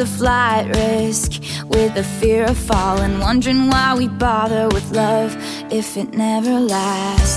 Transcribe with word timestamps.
a 0.00 0.06
flight 0.06 0.66
risk 0.76 1.42
with 1.68 1.94
the 1.94 2.02
fear 2.02 2.44
of 2.44 2.56
falling, 2.56 3.18
wondering 3.20 3.68
why 3.68 3.94
we 3.94 4.08
bother 4.08 4.66
with 4.68 4.90
love 4.92 5.36
if 5.70 5.96
it 5.98 6.14
never 6.14 6.58
lasts. 6.58 7.29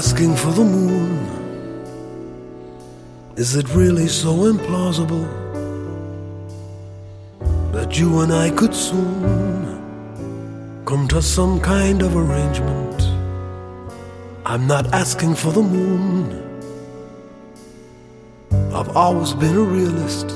asking 0.00 0.34
for 0.34 0.50
the 0.52 0.64
moon. 0.64 1.12
Is 3.36 3.54
it 3.54 3.66
really 3.74 4.08
so 4.08 4.32
implausible 4.50 5.26
that 7.74 7.98
you 7.98 8.20
and 8.20 8.32
I 8.32 8.48
could 8.48 8.74
soon 8.74 9.60
come 10.86 11.06
to 11.08 11.20
some 11.20 11.60
kind 11.60 12.00
of 12.00 12.16
arrangement? 12.16 12.98
I'm 14.46 14.66
not 14.66 14.86
asking 14.94 15.34
for 15.34 15.52
the 15.52 15.66
moon. 15.76 16.24
I've 18.72 18.96
always 18.96 19.34
been 19.34 19.56
a 19.64 19.66
realist 19.78 20.28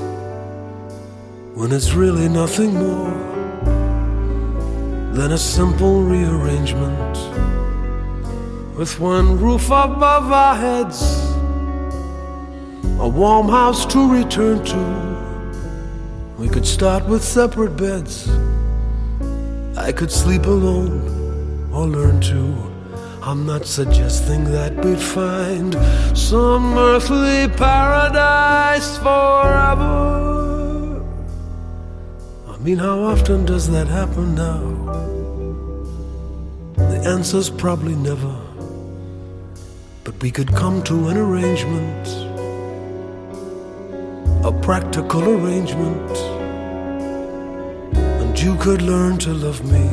when 1.55 1.71
it's 1.71 1.93
really 1.93 2.29
nothing 2.29 2.71
more 2.75 3.15
than 5.17 5.31
a 5.31 5.39
simple 5.39 6.03
rearrangement 6.03 7.15
with 8.75 8.99
one 8.99 9.39
roof 9.39 9.67
above 9.67 10.31
our 10.31 10.55
heads, 10.55 11.01
a 12.99 13.07
warm 13.07 13.47
house 13.47 13.85
to 13.85 14.11
return 14.11 14.63
to. 14.65 16.35
We 16.37 16.49
could 16.49 16.65
start 16.65 17.07
with 17.07 17.23
separate 17.23 17.77
beds. 17.77 18.29
I 19.77 19.93
could 19.93 20.11
sleep 20.11 20.45
alone 20.45 21.71
or 21.73 21.87
learn 21.87 22.19
to. 22.21 22.53
I'm 23.21 23.45
not 23.45 23.65
suggesting 23.65 24.43
that 24.51 24.73
we'd 24.83 24.99
find 24.99 25.73
some 26.17 26.77
earthly 26.77 27.47
paradise 27.55 28.97
forever. 28.97 31.01
I 32.49 32.57
mean, 32.57 32.77
how 32.77 32.99
often 32.99 33.45
does 33.45 33.69
that 33.71 33.87
happen 33.87 34.35
now? 34.35 34.59
The 36.75 37.01
answer's 37.07 37.49
probably 37.49 37.95
never. 37.95 38.44
But 40.05 40.21
we 40.21 40.29
could 40.29 40.53
come 40.53 40.83
to 40.83 41.07
an 41.07 41.17
arrangement, 41.17 42.07
a 44.45 44.51
practical 44.61 45.23
arrangement, 45.27 46.11
and 48.21 48.39
you 48.39 48.55
could 48.57 48.83
learn 48.83 49.17
to 49.17 49.33
love 49.33 49.65
me 49.65 49.89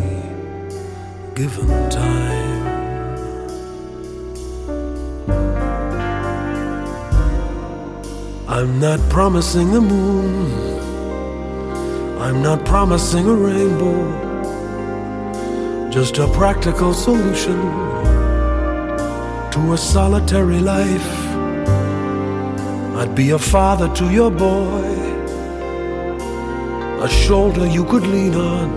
given 1.35 1.67
time. 1.89 2.63
I'm 8.49 8.79
not 8.79 9.01
promising 9.09 9.73
the 9.73 9.81
moon. 9.81 10.53
I'm 12.21 12.43
not 12.43 12.67
promising 12.67 13.27
a 13.27 13.35
rainbow. 13.35 14.21
Just 15.89 16.19
a 16.19 16.29
practical 16.29 16.93
solution 16.93 17.92
to 19.53 19.73
a 19.73 19.79
solitary 19.79 20.59
life. 20.59 21.11
I'd 22.99 23.15
be 23.15 23.31
a 23.31 23.39
father 23.39 23.89
to 23.95 24.11
your 24.11 24.31
boy, 24.31 24.85
a 27.01 27.09
shoulder 27.09 27.67
you 27.67 27.85
could 27.85 28.07
lean 28.07 28.35
on. 28.35 28.69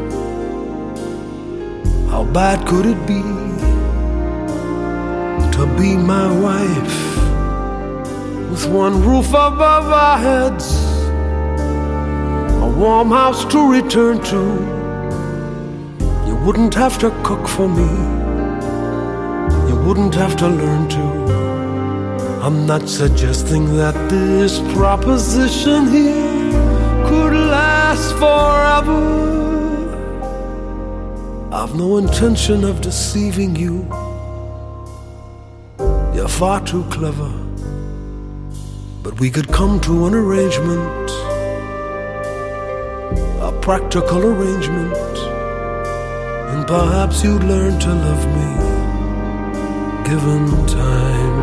How 2.10 2.24
bad 2.24 2.68
could 2.68 2.86
it 2.86 3.01
be 3.07 3.22
to 5.57 5.66
be 5.77 5.95
my 5.98 6.27
wife? 6.39 7.16
with 8.56 8.68
one 8.68 9.01
roof 9.04 9.28
above 9.30 9.92
our 9.92 10.18
heads, 10.18 10.66
a 12.63 12.69
warm 12.80 13.10
house 13.10 13.44
to 13.51 13.69
return 13.69 14.21
to. 14.24 14.42
You 16.25 16.36
wouldn't 16.45 16.74
have 16.74 16.98
to 17.00 17.10
cook 17.21 17.50
for 17.50 17.68
me, 17.68 17.89
wouldn't 19.85 20.15
have 20.15 20.35
to 20.35 20.47
learn 20.47 20.89
to. 20.89 21.03
I'm 22.41 22.65
not 22.65 22.89
suggesting 22.89 23.77
that 23.77 23.93
this 24.09 24.57
proposition 24.73 25.87
here 25.89 26.51
could 27.07 27.33
last 27.33 28.11
forever. 28.13 28.99
I've 31.51 31.75
no 31.75 31.97
intention 31.97 32.63
of 32.63 32.81
deceiving 32.81 33.55
you. 33.55 33.85
You're 36.15 36.27
far 36.27 36.65
too 36.65 36.83
clever. 36.85 37.31
But 39.03 39.19
we 39.19 39.29
could 39.29 39.49
come 39.49 39.79
to 39.81 40.07
an 40.07 40.15
arrangement, 40.15 41.11
a 43.39 43.51
practical 43.61 44.23
arrangement, 44.23 45.17
and 46.51 46.65
perhaps 46.65 47.23
you'd 47.23 47.43
learn 47.43 47.79
to 47.81 47.89
love 47.93 48.25
me 48.35 48.75
given 50.06 50.46
time. 50.68 51.40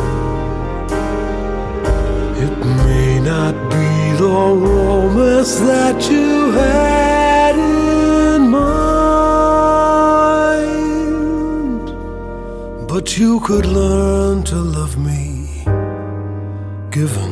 It 2.44 2.54
may 2.86 3.18
not 3.20 3.54
be 3.74 3.90
the 4.22 4.38
romance 4.68 5.54
that 5.70 5.98
you 6.08 6.52
had 6.52 7.54
in 7.56 8.42
mind, 8.48 8.66
but 12.88 13.18
you 13.18 13.40
could 13.40 13.66
learn 13.66 14.44
to 14.44 14.56
love 14.78 14.96
me 14.96 15.64
given 16.90 17.31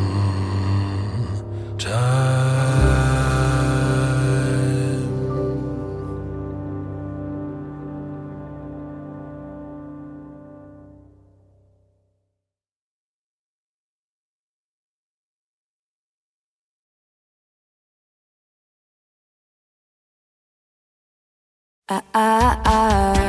I, 21.92 22.00
I, 22.14 22.56
I. 22.64 23.20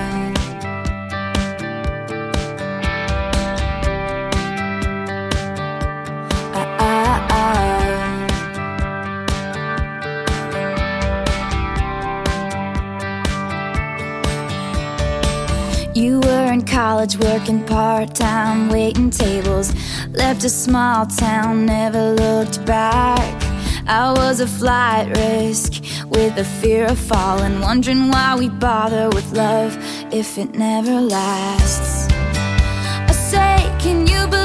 You 15.96 16.20
were 16.20 16.52
in 16.52 16.64
college 16.64 17.18
working 17.18 17.66
part 17.66 18.14
time, 18.14 18.70
waiting 18.70 19.10
tables. 19.10 19.74
Left 20.10 20.44
a 20.44 20.50
small 20.50 21.08
town, 21.08 21.66
never 21.66 22.14
looked 22.14 22.64
back. 22.68 23.42
I 23.88 24.14
was 24.16 24.40
a 24.40 24.48
flight 24.48 25.18
risk 25.18 25.71
with 26.12 26.36
the 26.36 26.44
fear 26.44 26.86
of 26.86 27.00
falling, 27.00 27.62
wondering 27.62 28.10
why 28.10 28.36
we 28.38 28.50
bother 28.50 29.10
with 29.10 29.32
love 29.32 29.76
if 30.14 30.38
it 30.38 30.54
never 30.54 31.00
lasts. 31.02 32.08
I 32.12 33.14
say, 33.14 33.78
can 33.80 34.06
you 34.08 34.28
believe? 34.28 34.41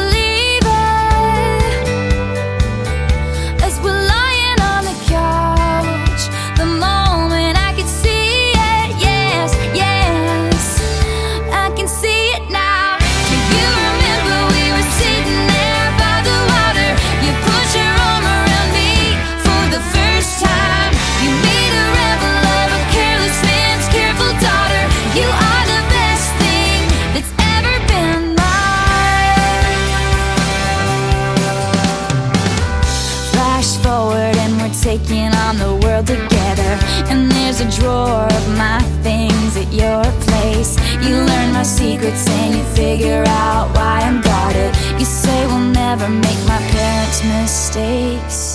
Mistakes. 47.25 48.46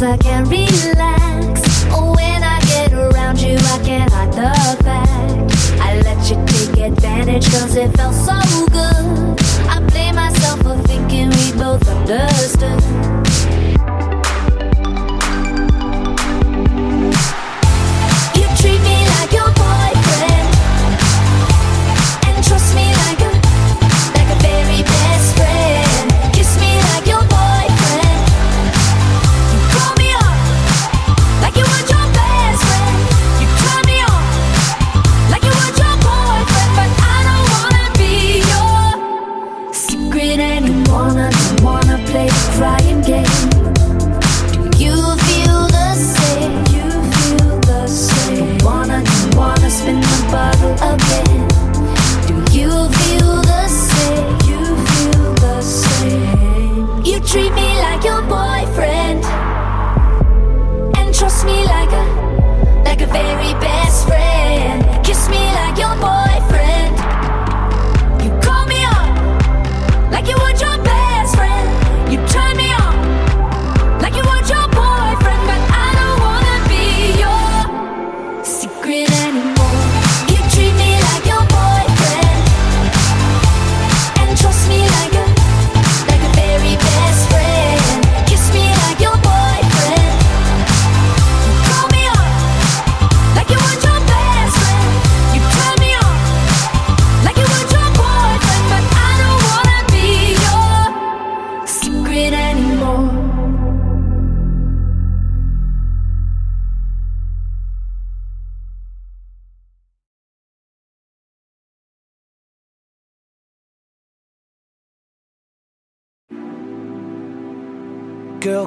Cause 0.00 0.08
I 0.08 0.16
can't 0.16 0.59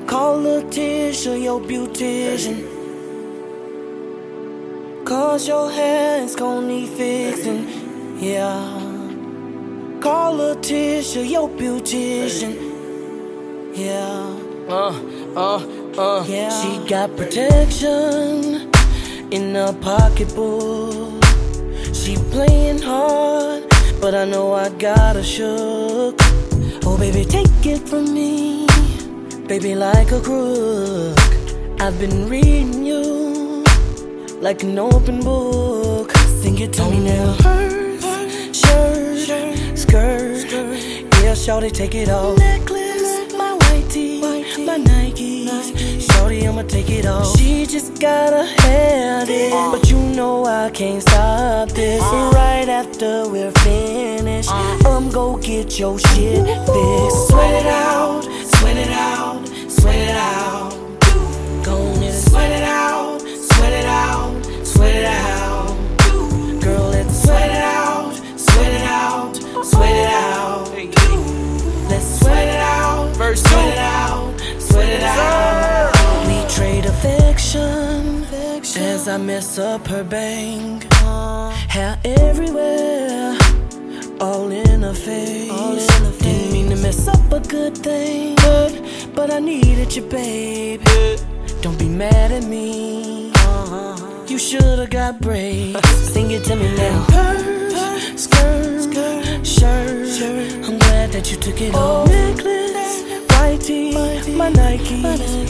call 0.08 0.38
Letitia, 0.42 1.38
your 1.38 1.60
beautician. 1.60 2.70
Cause 5.06 5.48
your 5.48 5.70
hair's 5.72 6.36
gonna 6.36 6.68
need 6.68 6.90
fixing, 6.90 7.68
yeah. 8.20 8.80
Call 10.02 10.34
Letitia, 10.36 11.24
your 11.24 11.50
beautician, 11.50 12.54
yeah. 13.76 14.36
Uh, 14.70 14.94
uh, 15.36 15.66
uh, 15.98 16.26
yeah. 16.28 16.50
She 16.62 16.90
got 16.90 17.16
protection 17.18 18.72
in 19.32 19.56
her 19.56 19.74
pocketbook. 19.82 21.24
She 21.94 22.16
playing 22.32 22.82
hard, 22.82 23.66
but 24.02 24.16
I 24.16 24.26
know 24.26 24.54
I 24.54 24.70
got 24.70 25.16
her 25.16 25.24
shook. 25.24 26.16
Oh, 26.86 26.98
baby, 26.98 27.26
take 27.26 27.66
it 27.66 27.88
from 27.88 28.14
me 28.14 28.63
baby, 29.48 29.76
like 29.76 30.12
a 30.12 30.20
crook. 30.20 31.18
I've 31.80 32.00
been 32.00 32.30
reading 32.30 32.86
you 32.86 33.64
like 34.40 34.64
an 34.64 34.78
open 34.80 35.22
book. 35.22 36.12
Sing 36.42 36.58
it 36.60 36.74
to 36.74 36.90
me 36.90 37.00
now. 37.00 37.36
Purse, 37.40 38.56
shirt, 38.56 39.78
skirt, 39.78 40.52
yeah, 41.24 41.36
shawty, 41.36 41.72
take 41.72 41.96
it 41.96 42.10
off. 42.10 42.38
Necklace, 42.38 43.34
my 43.34 43.54
white 43.54 43.90
tee, 43.90 44.22
my 44.22 44.78
Nikes. 44.78 45.72
Shawty, 46.08 46.48
I'ma 46.48 46.64
take 46.64 46.90
it 46.90 47.06
off. 47.06 47.38
She 47.38 47.66
just 47.66 48.00
got 48.00 48.34
a 48.34 48.46
head 48.62 49.30
in, 49.30 49.72
but 49.72 49.90
you 49.90 49.98
know 49.98 50.46
I 50.46 50.70
can't 50.70 51.02
stop 51.02 51.70
this. 51.70 52.02
Right 52.02 52.70
after 52.70 53.28
we're 53.30 53.52
finished, 53.52 54.52
I'm 54.52 55.10
go 55.10 55.38
get 55.38 55.80
your 55.80 56.00
shit 56.00 56.46
fixed. 56.46 57.28
Sweat 57.28 57.54
it 57.62 57.68
out 57.68 58.24
Sweat 58.64 58.78
it 58.78 58.90
out, 58.90 59.33
sweat 59.84 60.00
it 60.00 60.16
out. 60.16 60.72
Go 61.66 61.76
on 61.76 62.02
and 62.02 62.16
sweat 62.16 62.52
it 62.52 62.64
out, 62.64 63.20
sweat 63.20 63.74
it 63.74 63.86
out, 63.86 64.46
sweat 64.66 64.96
it 64.96 65.04
out. 65.04 65.76
Girl, 66.62 66.88
let's 66.96 67.24
sweat 67.24 67.52
it 67.52 67.64
out, 67.82 68.14
sweat 68.38 68.74
it 68.80 68.88
out, 68.88 69.36
sweat 69.66 69.96
it 70.04 70.10
out. 70.10 70.72
Let's 71.90 72.20
sweat 72.20 72.48
it 72.48 72.62
out, 72.62 73.14
first 73.18 73.46
sweat 73.46 73.74
it 73.74 73.78
out, 73.78 74.40
sweat 74.58 74.88
it 74.88 75.04
out. 75.04 75.92
We 76.28 76.38
trade 76.48 76.86
affection 76.86 78.24
as 78.78 79.10
I 79.10 79.18
mess 79.18 79.60
up 79.60 79.86
her 79.88 80.06
bang. 80.06 80.82
Hair 81.68 82.00
everywhere, 82.06 83.38
all 84.22 84.50
in 84.50 84.82
her 84.84 84.94
face. 84.94 85.88
Didn't 86.20 86.54
mean 86.54 86.70
to 86.70 86.78
mess 86.78 87.06
up 87.10 87.13
a 87.34 87.40
good 87.40 87.78
thing 87.78 88.36
but 89.16 89.32
I 89.32 89.40
needed 89.40 89.96
you, 89.96 90.02
babe. 90.04 90.82
Don't 91.62 91.78
be 91.78 91.88
mad 91.88 92.32
at 92.32 92.44
me. 92.44 93.32
Uh-huh. 93.36 94.26
You 94.28 94.38
should've 94.38 94.90
got 94.90 95.22
brave. 95.22 95.78
Sing 96.14 96.32
it 96.32 96.44
to 96.46 96.56
me 96.56 96.76
now. 96.76 97.06
Purse, 97.08 98.24
skirt, 98.24 99.46
shirt. 99.46 100.54
I'm 100.66 100.78
glad 100.80 101.12
that 101.12 101.32
you 101.32 101.38
took 101.38 101.62
it 101.62 101.74
off. 101.76 102.10
Oh, 102.10 102.12
necklace, 102.12 103.30
white 103.32 103.62
tee, 103.62 104.34
my 104.36 104.50
Nike. 104.50 105.06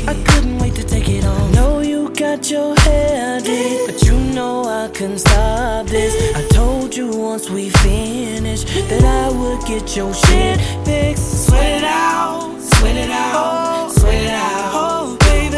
I 0.08 0.14
couldn't 0.28 0.60
wait 0.60 0.76
to 0.76 0.84
take 0.84 1.10
it 1.10 1.26
off. 1.26 1.54
Know 1.54 1.80
you 1.80 2.10
got 2.10 2.50
your 2.52 2.76
hair 2.82 3.40
did, 3.42 4.03
know 4.34 4.64
I 4.66 4.90
couldn't 4.90 5.20
stop 5.20 5.86
this. 5.88 6.36
I 6.36 6.48
told 6.48 6.96
you 6.96 7.16
once 7.16 7.50
we 7.50 7.70
finished 7.70 8.68
that 8.90 9.04
I 9.04 9.30
would 9.30 9.66
get 9.66 9.96
your 9.96 10.14
shit 10.14 10.60
fixed. 10.84 11.48
Sweat 11.48 11.78
it 11.78 11.84
out. 11.84 12.60
Sweat 12.60 12.96
it 12.98 13.10
out, 13.12 13.92
sweat 13.92 14.14
it 14.14 14.30
out. 14.30 14.72
Oh, 14.74 15.18
baby. 15.22 15.52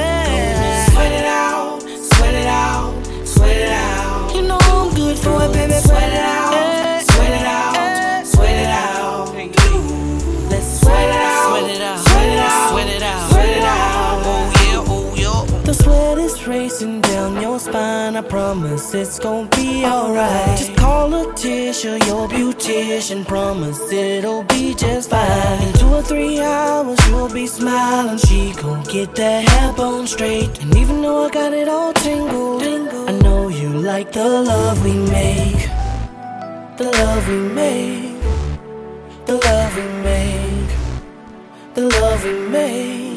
Sweat 0.92 1.12
it 1.12 1.26
out, 1.26 1.82
sweat 1.82 2.34
it 2.34 2.48
out, 2.48 2.94
sweat 3.26 3.58
it 3.58 3.72
out. 3.72 4.36
You 4.36 4.42
know 4.44 4.60
I'm 4.62 4.94
good 4.94 5.18
for 5.18 5.42
it, 5.44 5.54
baby. 5.54 5.74
Sweat 5.74 6.14
it 6.14 6.20
out, 6.20 7.02
sweat 7.12 7.32
it 7.32 7.46
out, 7.46 8.28
sweat 8.28 8.56
it 8.56 8.68
out. 8.68 9.34
Let's 10.50 10.82
sweat 10.82 11.10
it 11.10 11.16
out, 11.16 11.50
sweat 11.50 11.70
it 11.72 11.82
out, 11.82 12.00
sweat 12.08 12.30
it 12.30 12.40
out, 12.40 12.70
sweat 12.70 12.90
it 12.90 13.02
out. 13.02 13.26
heart's 16.25 16.25
racing 16.48 17.02
down 17.02 17.42
your 17.42 17.60
spine. 17.60 18.16
I 18.16 18.22
promise 18.22 18.94
it's 18.94 19.20
gonna 19.20 19.48
be 19.50 19.86
alright. 19.86 20.58
Just 20.58 20.76
call 20.76 21.10
Letitia, 21.10 21.98
your 22.06 22.28
beautician. 22.28 23.26
Promise 23.26 23.92
it'll 23.92 24.44
be 24.44 24.74
just 24.76 25.10
fine. 25.10 25.62
In 25.62 25.74
two 25.74 25.88
or 25.88 26.02
three 26.02 26.40
hours, 26.40 27.00
you'll 27.08 27.30
be 27.30 27.48
smiling. 27.48 28.18
She 28.18 28.54
gon' 28.54 28.84
get 28.84 29.16
that 29.16 29.48
hair 29.50 29.74
bone 29.74 30.08
straight. 30.08 30.62
And 30.62 30.76
even 30.78 31.02
though 31.02 31.26
I 31.26 31.30
got 31.30 31.54
it 31.54 31.68
all 31.68 31.94
tingled, 31.94 32.64
I 32.64 33.12
know 33.24 33.48
you 33.48 33.70
like 33.70 34.12
the 34.12 34.28
love 34.28 34.84
we 34.84 34.94
make. 34.94 35.70
The 36.78 36.92
love 37.02 37.28
we 37.28 37.38
make. 37.62 38.22
The 39.26 39.36
love 39.48 39.76
we 39.78 39.88
make. 40.04 40.72
The 41.76 41.82
love 42.00 42.24
we 42.24 42.34
make 42.50 43.15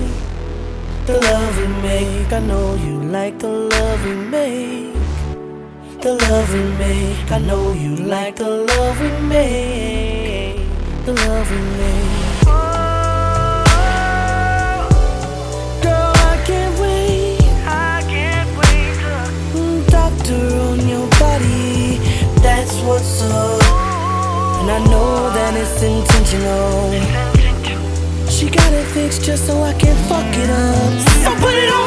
the 1.09 1.18
love 1.18 1.57
we 1.59 1.66
make. 1.88 2.33
I 2.35 2.40
know 2.40 2.75
you 2.75 3.03
like 3.03 3.38
the 3.38 3.49
love 3.49 4.05
we 4.05 4.14
make. 4.14 4.92
The 6.03 6.12
love 6.29 6.53
we 6.53 6.62
make. 6.85 7.33
I 7.33 7.38
know 7.38 7.73
you 7.73 7.97
like 7.97 8.37
the 8.37 8.51
love 8.71 9.01
we 9.01 9.11
make. 9.27 10.61
The 11.07 11.14
love 11.14 11.51
we 11.51 11.61
make. 11.79 12.08
Just 29.29 29.47
so 29.47 29.62
I 29.62 29.75
can 29.75 29.95
fuck 30.09 30.25
it 30.38 30.49
up. 30.49 30.93
So 31.23 31.31
put 31.45 31.55
it 31.55 31.71
on 31.71 31.78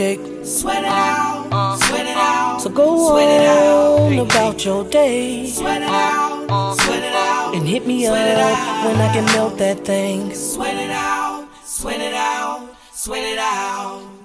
milkshake. 0.00 0.46
Sweat 0.46 0.82
it 0.82 0.88
uh-huh. 0.88 1.46
out, 1.46 1.52
uh-huh. 1.52 1.76
sweat 1.86 2.06
it 2.06 2.16
out. 2.16 2.60
So 2.62 2.70
go 2.70 3.10
sweat 3.10 3.46
on 3.46 4.18
about 4.18 4.64
your 4.64 4.84
day. 4.84 5.46
Sweat 5.46 5.82
it 5.82 5.88
out, 5.88 6.50
uh-huh. 6.50 6.74
sweat 6.74 7.02
it 7.02 7.14
out. 7.14 7.54
And 7.54 7.66
hit 7.66 7.86
me 7.86 8.06
up 8.06 8.14
when 8.14 8.96
I 8.96 9.12
can 9.12 9.24
melt 9.26 9.58
that 9.58 9.84
thing. 9.84 10.34
Sweat 10.34 10.76
it 10.76 10.90
out, 10.90 11.48
sweat 11.64 12.00
it 12.00 12.14
out, 12.14 12.68
sweat 12.92 13.24
it 13.24 13.38
out. 13.38 14.19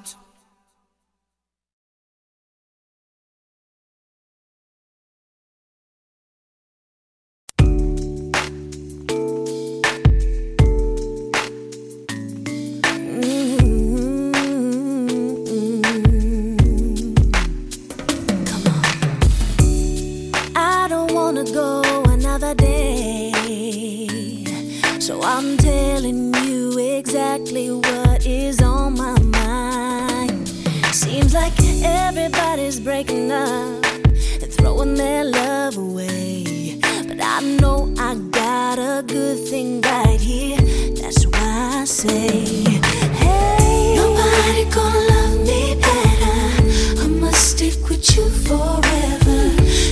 Forever. 48.45 49.41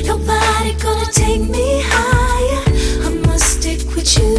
Nobody 0.06 0.74
gonna 0.86 1.10
take 1.12 1.42
me 1.42 1.82
higher. 1.86 2.64
I 3.08 3.10
must 3.28 3.46
stick 3.58 3.80
with 3.96 4.10
you. 4.18 4.34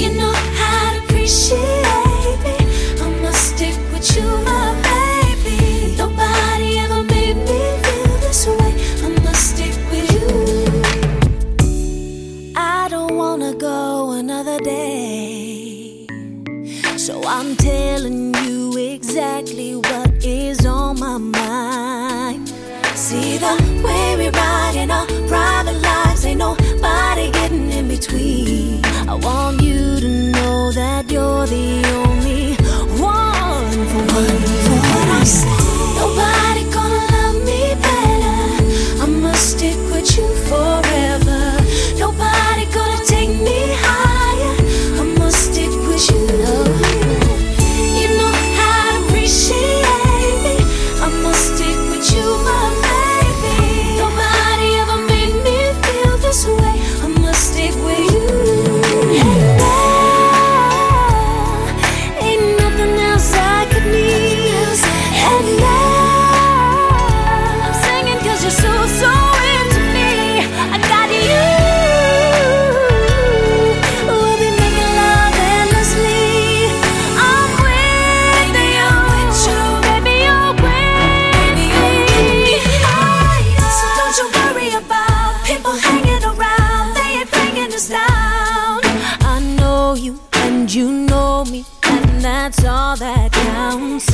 You 0.00 0.08
know 0.18 0.34
how 0.58 0.92
to 0.92 0.98
appreciate 1.04 2.38
me. 2.44 2.56
I 3.04 3.08
must 3.22 3.42
stick 3.56 3.76
with 3.92 4.06
you, 4.16 4.26
my 4.50 4.66
baby. 4.90 5.96
Nobody 5.96 6.78
ever 6.84 7.02
made 7.14 7.36
me 7.48 7.60
feel 7.84 8.14
this 8.24 8.46
way. 8.46 8.72
I 9.06 9.08
must 9.24 9.42
stick 9.52 9.74
with 9.90 10.08
you. 10.16 10.28
I 12.56 12.88
don't 12.88 13.14
wanna 13.16 13.54
go 13.54 14.10
another 14.12 14.58
day. 14.60 16.06
So 16.96 17.22
I'm 17.26 17.56
telling 17.56 18.34
you 18.44 18.76
exactly 18.94 19.74
what 19.76 20.24
is 20.24 20.64
on 20.64 20.98
my 21.00 21.18
mind. 21.18 21.35
See 23.06 23.38
the 23.38 23.54
way 23.84 24.16
we 24.16 24.28
ride 24.30 24.74
in 24.74 24.90
our 24.90 25.06
private 25.28 25.80
lives, 25.80 26.24
ain't 26.26 26.40
nobody 26.40 27.30
getting 27.30 27.70
in 27.70 27.86
between. 27.86 28.84
I 29.08 29.14
want 29.14 29.62
you 29.62 30.00
to 30.00 30.08
know 30.32 30.72
that 30.72 31.08
you're 31.08 31.46
the 31.46 31.86
only 31.86 32.56
one 32.98 33.70
for 33.90 34.02
me. 34.02 34.26
For 34.64 34.78
what 34.90 35.08
I 35.20 35.22
say, 35.22 35.65
you 90.76 90.92
know 90.92 91.42
me, 91.46 91.64
and 91.84 92.20
that's 92.20 92.62
all 92.62 92.96
that 92.96 93.32
counts. 93.32 94.04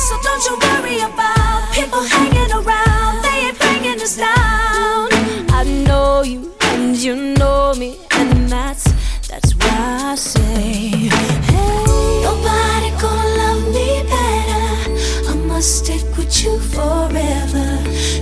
So 0.00 0.14
don't 0.24 0.42
you 0.48 0.56
worry 0.64 0.98
about 1.00 1.70
people 1.74 2.02
hanging 2.04 2.50
around. 2.50 3.22
They 3.22 3.48
ain't 3.48 3.58
bringing 3.58 4.00
us 4.00 4.16
down. 4.16 5.08
I 5.52 5.62
know 5.86 6.22
you 6.22 6.50
and 6.72 6.96
you 6.96 7.34
know 7.34 7.74
me, 7.74 7.98
and 8.12 8.48
that's 8.48 8.84
that's 9.28 9.54
why 9.56 10.12
I 10.12 10.14
say, 10.14 11.10
Hey, 11.52 12.22
nobody 12.22 12.88
gonna 13.02 13.40
love 13.42 13.62
me 13.76 13.88
better. 14.08 15.32
I 15.32 15.34
must 15.46 15.84
stick 15.84 16.04
with 16.16 16.32
you 16.42 16.58
forever. 16.58 17.68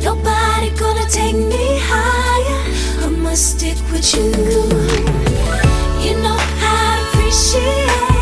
Nobody 0.02 0.70
gonna 0.82 1.06
take 1.08 1.36
me 1.36 1.78
higher. 1.90 3.06
I 3.06 3.08
must 3.08 3.56
stick 3.56 3.78
with 3.92 4.12
you. 4.16 4.32
You 6.02 6.20
know 6.20 6.61
心。 7.32 8.21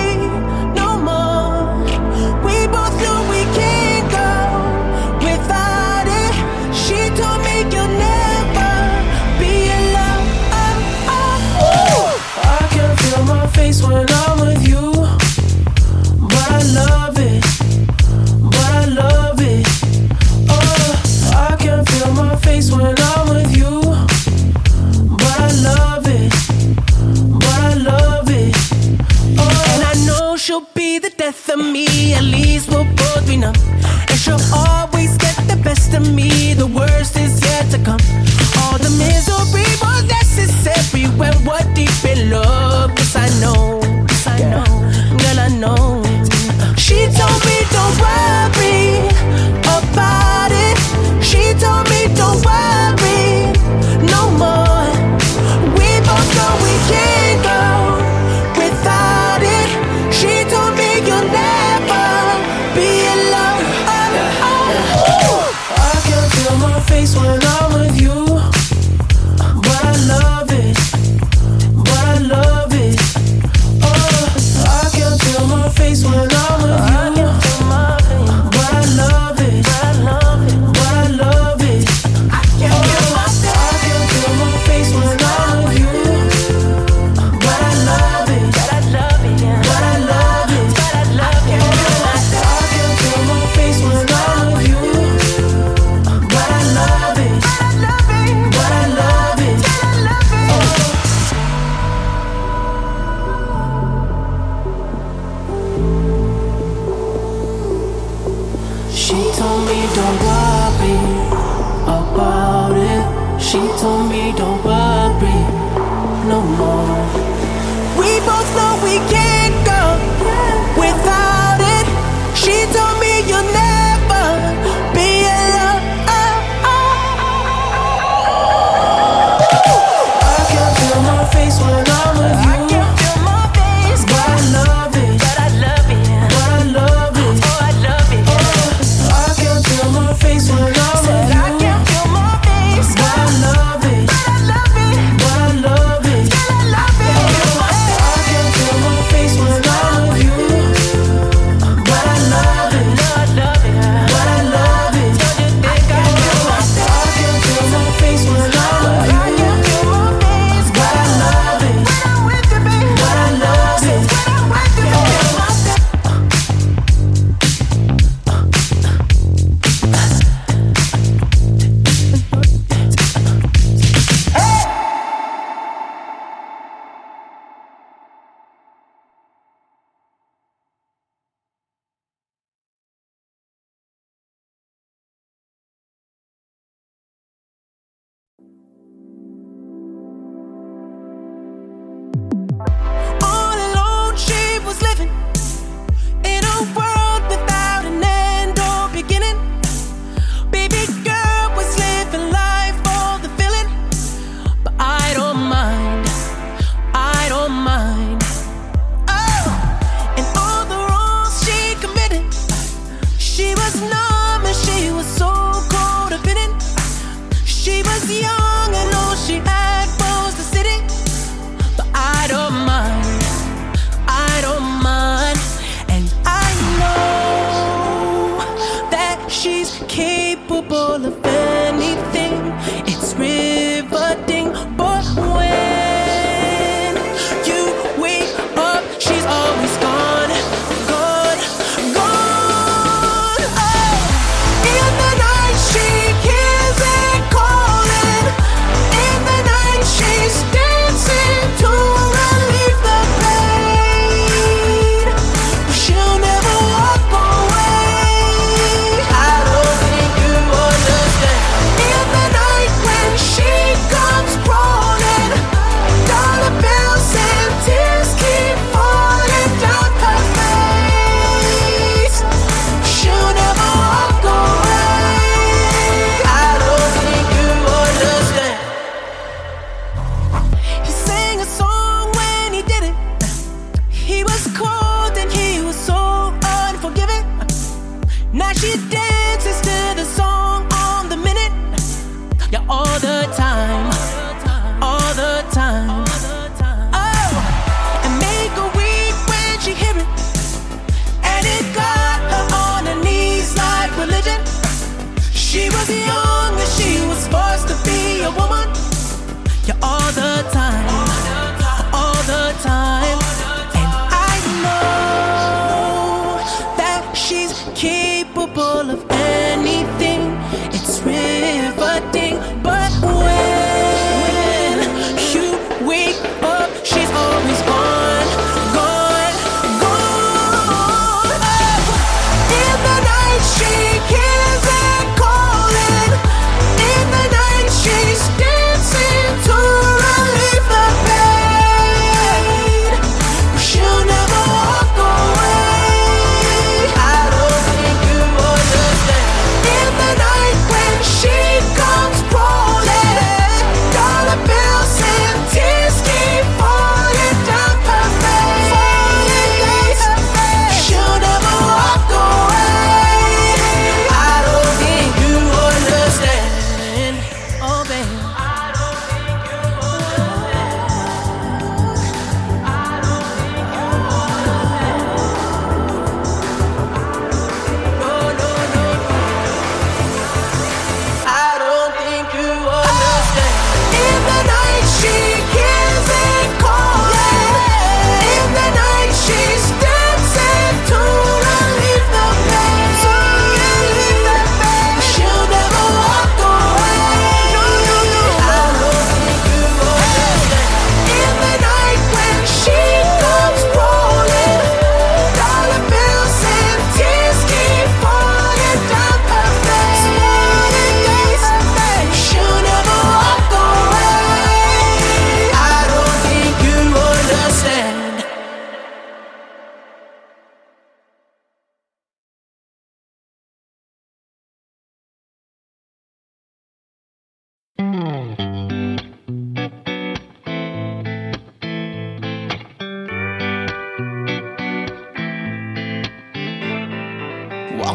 face 13.61 13.83
when 13.83 14.05
I'm 14.09 14.39
with 14.39 14.67
you, 14.67 14.85
but 16.31 16.47
I 16.57 16.61
love 16.79 17.17
it, 17.29 17.41
but 18.53 18.69
I 18.81 18.85
love 19.01 19.39
it. 19.53 19.65
Oh, 20.55 20.91
I 21.49 21.55
can 21.63 21.85
feel 21.91 22.11
my 22.21 22.35
face 22.47 22.71
when 22.71 22.95
I'm 23.11 23.25
with 23.33 23.51
you, 23.61 23.73
but 25.21 25.35
I 25.47 25.51
love 25.69 26.05
it, 26.19 26.31
but 27.43 27.59
I 27.69 27.73
love 27.91 28.29
it. 28.41 28.51
Oh, 29.41 29.57
and 29.71 29.81
I 29.91 29.93
know 30.07 30.37
she'll 30.37 30.67
be 30.73 30.97
the 30.97 31.11
death 31.23 31.47
of 31.49 31.59
me. 31.59 31.85
At 32.19 32.23
least 32.23 32.67
we'll 32.71 32.91
both 33.01 33.27
be 33.27 33.37
numb, 33.37 33.55
and 34.09 34.17
she'll 34.23 34.45
always 34.69 35.11
get 35.25 35.35
the 35.51 35.59
best 35.67 35.93
of 35.93 36.03
me. 36.17 36.55
The 36.55 36.69
worst 36.79 37.13
is 37.15 37.33
yet 37.47 37.65
to 37.73 37.79
come. 37.87 38.03
All 38.61 38.77
the 38.85 38.91
misery 39.03 39.69
was 39.83 40.03
necessary 40.19 41.05
when 41.19 41.33
we're 41.45 41.67
deep 41.75 42.03
in 42.13 42.31
love. 42.31 42.70
Know, 43.41 43.80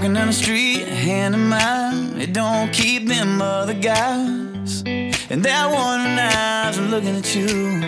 Walking 0.07 0.15
down 0.15 0.29
the 0.29 0.33
street, 0.35 0.87
hand 0.87 1.35
in 1.35 1.49
mine. 1.49 2.21
It 2.21 2.33
don't 2.33 2.73
keep 2.73 3.09
them 3.09 3.43
other 3.43 3.75
guys. 3.75 4.85
And 4.87 5.45
that 5.45 5.67
one 5.73 6.01
and 6.01 6.21
eyes 6.21 6.79
are 6.79 6.83
looking 6.83 7.17
at 7.17 7.35
you. 7.35 7.81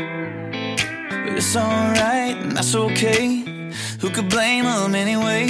But 1.22 1.38
it's 1.38 1.54
alright, 1.54 2.36
and 2.36 2.56
that's 2.56 2.74
okay. 2.74 3.70
Who 4.00 4.10
could 4.10 4.28
blame 4.28 4.64
them 4.64 4.96
anyway? 4.96 5.46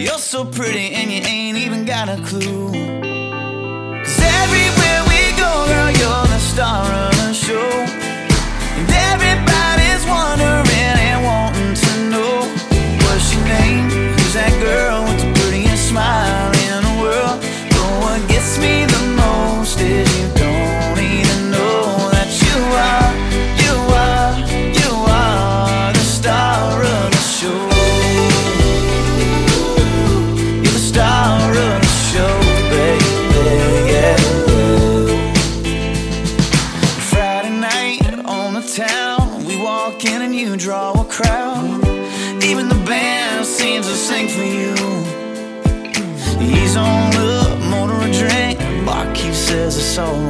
You're 0.00 0.20
so 0.20 0.44
pretty, 0.44 0.92
and 0.94 1.10
you 1.10 1.22
ain't 1.26 1.58
even 1.58 1.84
got 1.84 2.08
a 2.08 2.22
clue. 2.22 2.70
Cause 4.04 4.20
everywhere 4.38 5.00
we 5.10 5.20
go, 5.42 5.50
girl, 5.66 5.90
you're 5.90 6.26
the 6.34 6.38
star 6.38 6.86
of 6.86 7.16
the 7.16 7.32
show. 7.34 7.70
And 8.78 8.88
everybody's 9.10 10.06
wondering 10.06 11.02
and 11.10 11.24
wanting 11.24 11.74
to 11.74 12.10
know 12.12 12.46
what's 13.02 13.34
your 13.34 13.44
name? 13.58 13.90
Who's 13.90 14.34
that 14.34 14.54
girl? 14.62 14.97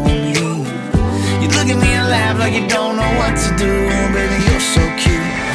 you. 0.08 0.64
You 1.40 1.48
look 1.56 1.68
at 1.68 1.78
me 1.80 1.90
and 1.94 2.08
laugh 2.08 2.38
like 2.38 2.54
you 2.54 2.66
don't 2.68 2.96
know 2.96 3.12
what 3.20 3.36
to 3.36 3.50
do, 3.56 3.72
baby. 4.14 4.38
You're 4.50 4.60
so 4.60 4.82
cute. 4.96 5.47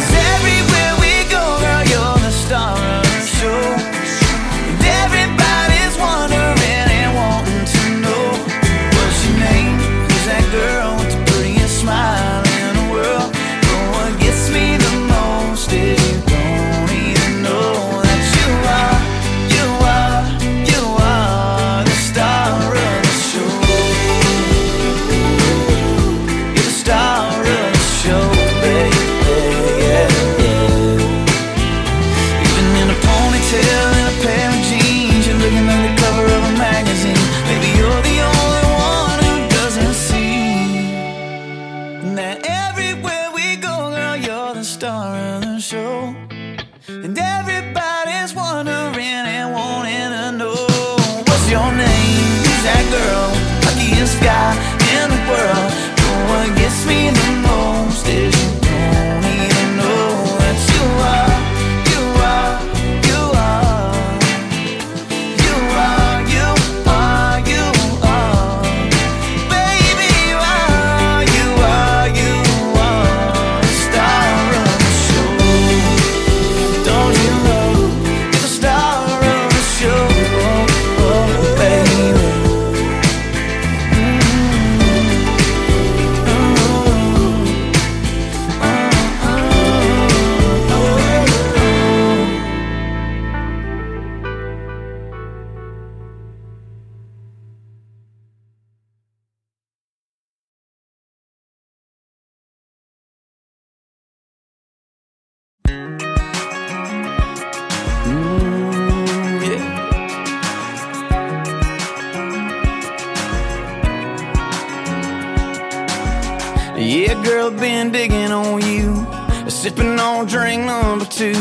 Sipping 119.63 119.97
on 119.97 120.25
drink 120.25 120.65
number 120.65 121.05
two. 121.05 121.31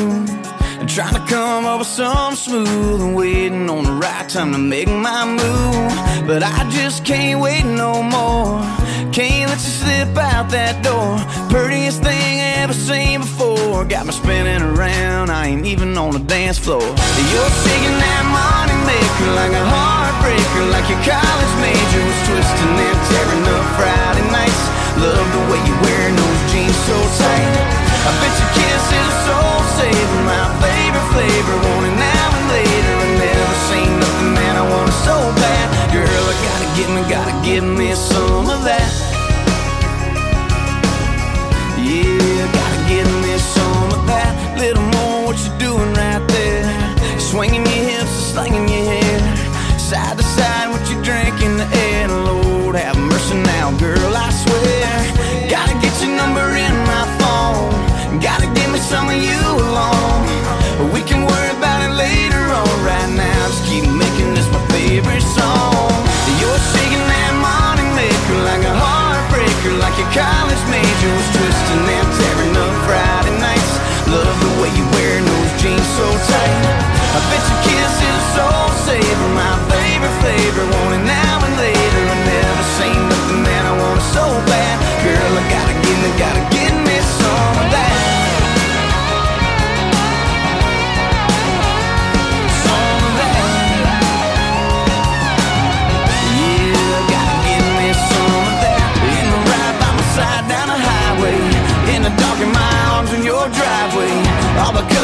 Trying 0.87 1.15
to 1.19 1.25
come 1.27 1.67
up 1.67 1.81
with 1.81 1.89
something 1.89 2.37
smooth 2.37 3.01
and 3.03 3.17
waiting 3.17 3.69
on 3.69 3.83
the 3.83 3.91
right 3.91 4.29
time 4.29 4.53
to 4.53 4.59
make 4.59 4.87
my 4.87 5.27
move. 5.27 6.29
But 6.29 6.45
I 6.45 6.71
just 6.71 7.05
can't 7.05 7.41
wait 7.41 7.65
no 7.65 8.01
more. 8.01 8.63
Can't 9.11 9.51
let 9.51 9.59
you 9.59 9.75
slip 9.83 10.17
out 10.17 10.51
that 10.51 10.85
door. 10.85 11.19
Prettiest 11.51 12.05
thing 12.05 12.39
I 12.39 12.63
ever 12.63 12.73
seen 12.73 13.23
before. 13.23 13.85
Got 13.87 14.07
me 14.07 14.13
spinning 14.13 14.63
around, 14.63 15.31
I 15.31 15.49
ain't 15.49 15.67
even 15.67 15.99
on 15.99 16.13
the 16.13 16.21
dance 16.21 16.61
floor. 16.61 16.79
You're 16.79 17.53
shaking 17.67 17.99
that 18.07 18.23
money 18.31 18.79
maker 18.87 19.31
like 19.35 19.51
a 19.51 19.65
heartbreaker, 19.67 20.71
like 20.71 20.87
your 20.87 21.03
college 21.03 21.55
major 21.59 22.03
was 22.07 22.21
twisting 22.31 22.75
and 22.87 22.99
tearing 23.11 23.45
up 23.51 23.67
Friday 23.75 24.31
nights. 24.31 24.63
Love 25.03 25.27
the 25.35 25.43
way 25.51 25.59
you 25.67 25.75
wearing 25.83 25.92
favorite 31.13 31.72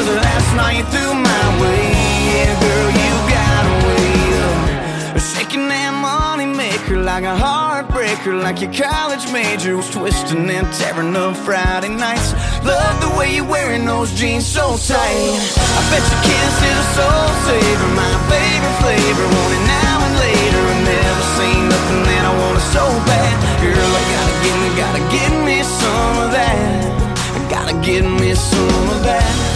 Of 0.08 0.14
last 0.24 0.56
night 0.56 0.78
you 0.78 0.84
threw 0.88 1.12
my 1.12 1.46
way. 1.60 1.84
Yeah, 2.32 2.52
girl, 2.64 2.88
you 3.02 3.12
got 3.28 3.62
a 3.68 3.76
way 3.86 4.08
of 5.12 5.20
shaking 5.20 5.68
that 5.68 5.92
money 5.92 6.46
maker 6.46 6.96
like 6.96 7.24
a 7.24 7.36
heartbreaker, 7.36 8.40
like 8.42 8.60
your 8.62 8.72
college 8.72 9.30
major 9.32 9.76
was 9.76 9.90
twisting 9.90 10.48
and 10.48 10.64
tearing 10.80 11.14
up 11.14 11.36
Friday 11.36 11.92
nights. 11.92 12.32
Love 12.64 12.96
the 13.04 13.12
way 13.18 13.36
you're 13.36 13.44
wearing 13.44 13.84
those 13.84 14.10
jeans 14.14 14.46
so 14.46 14.76
tight. 14.80 15.28
I 15.76 15.80
bet 15.92 16.00
your 16.00 16.22
kiss 16.24 16.56
is 16.56 16.78
a 16.80 16.88
soul 16.96 17.28
saver, 17.44 17.90
my 17.92 18.14
favorite 18.32 18.76
flavor. 18.80 19.26
Want 19.28 19.52
it 19.60 19.64
now 19.68 19.96
and 20.08 20.14
later. 20.24 20.62
I 20.72 20.76
never 20.88 21.24
seen 21.36 21.60
nothing 21.68 22.02
that 22.08 22.22
I 22.24 22.32
want 22.32 22.60
so 22.72 22.84
bad. 23.04 23.34
Girl, 23.60 23.92
I 24.00 24.04
gotta 24.16 24.36
get 24.40 24.56
me, 24.62 24.68
gotta 24.72 25.02
give 25.12 25.34
me 25.44 25.58
some 25.60 26.14
of 26.24 26.30
that. 26.32 26.80
I 27.36 27.40
gotta 27.52 27.76
give 27.84 28.08
me 28.08 28.32
some 28.32 28.88
of 28.88 29.02
that. 29.04 29.47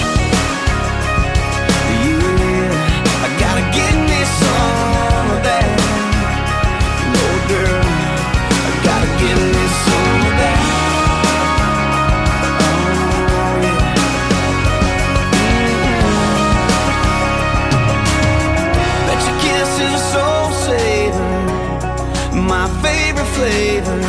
Flavor. 23.42 24.00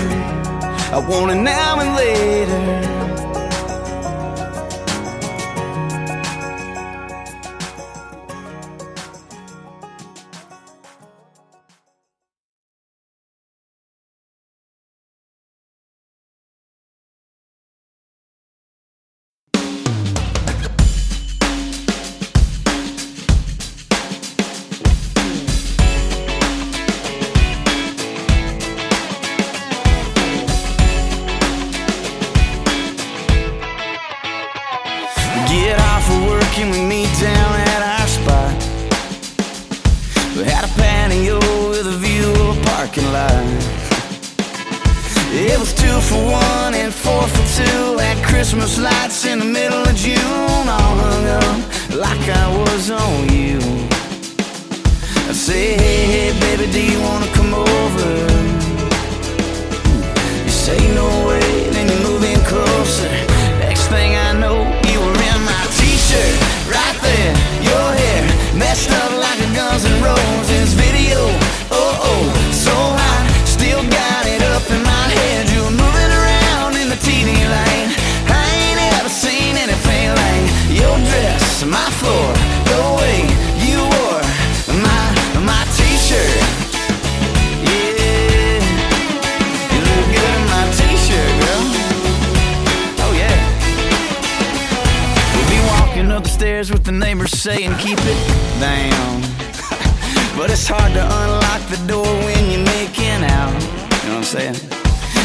I 0.93 0.99
want 1.09 1.31
it 1.31 1.41
now 1.41 1.79
and 1.79 1.95
later. 1.95 3.22
Up 96.14 96.24
the 96.24 96.30
stairs 96.30 96.70
with 96.70 96.84
the 96.84 96.91
neighbors 96.91 97.32
saying, 97.32 97.74
keep 97.78 97.97
it 97.97 98.20
down. 98.61 99.22
but 100.38 100.53
it's 100.53 100.68
hard 100.68 100.93
to 100.93 101.01
unlock 101.01 101.61
the 101.74 101.82
door 101.89 102.05
when 102.22 102.51
you're 102.53 102.68
making 102.78 103.26
out. 103.34 103.49
You 103.49 104.14
know 104.14 104.22
what 104.22 104.30
I'm 104.30 104.53
saying? 104.53 104.57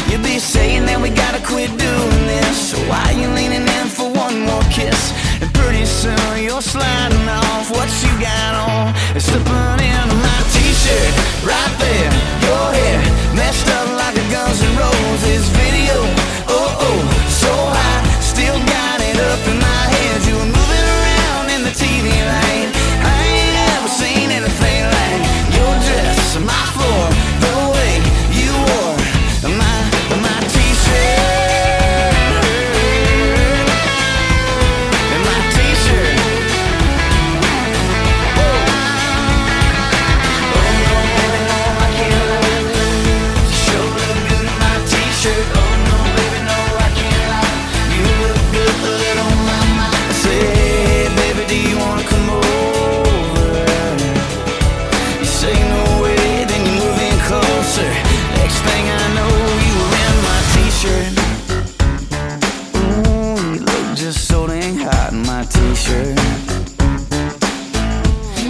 You'll 0.09 0.25
be 0.25 0.39
saying 0.41 0.89
that 0.89 0.97
we 0.97 1.13
gotta 1.13 1.45
quit 1.45 1.69
doing 1.77 2.23
this. 2.25 2.73
So 2.73 2.77
why 2.89 3.05
you 3.13 3.29
leaning 3.37 3.69
in 3.69 3.85
for 3.85 4.09
one 4.09 4.41
more 4.49 4.65
kiss? 4.73 5.13
And 5.45 5.53
pretty 5.53 5.85
soon 5.85 6.41
you're 6.41 6.65
sliding 6.65 7.27
off 7.29 7.69
what 7.69 7.89
you 8.01 8.09
got 8.17 8.53
on 8.57 8.89
and 9.13 9.21
slipping 9.21 9.77
into 9.85 10.17
my 10.25 10.39
t-shirt 10.49 11.13
right 11.45 11.73
there. 11.77 12.11
Your 12.49 12.65
hair 12.73 12.97
messed 13.37 13.69
up 13.77 13.87
like 13.93 14.17
a 14.17 14.25
Guns 14.33 14.57
N' 14.65 14.73
Roses 14.73 15.45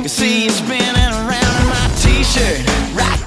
You 0.02 0.08
see, 0.08 0.46
it's 0.48 0.56
spinning 0.56 0.96
around 0.96 1.62
in 1.62 1.68
my 1.68 1.88
t-shirt, 2.02 2.66
right 2.96 3.19